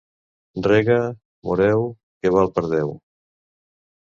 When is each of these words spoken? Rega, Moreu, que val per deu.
Rega, 0.67 0.95
Moreu, 1.49 1.85
que 2.23 2.33
val 2.39 2.51
per 2.57 2.65
deu. 2.73 2.97